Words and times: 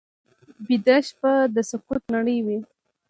ویده 0.67 0.97
شپه 1.07 1.31
د 1.55 1.57
سکوت 1.69 2.01
نړۍ 2.15 2.37
وي 2.45 2.59